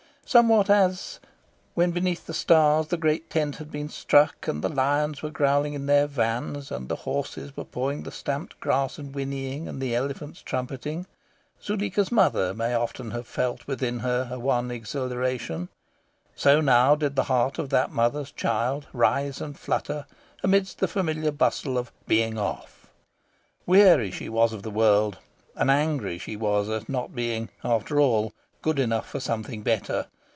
[0.23, 1.19] Somewhat as,
[1.73, 5.73] when beneath the stars the great tent had been struck, and the lions were growling
[5.73, 9.93] in their vans, and the horses were pawing the stamped grass and whinnying, and the
[9.93, 11.05] elephants trumpeting,
[11.61, 15.67] Zuleika's mother may often have felt within her a wan exhilaration,
[16.33, 20.05] so now did the heart of that mother's child rise and flutter
[20.45, 22.87] amidst the familiar bustle of "being off."
[23.65, 25.17] Weary she was of the world,
[25.57, 28.31] and angry she was at not being, after all,
[28.61, 30.05] good enough for something better.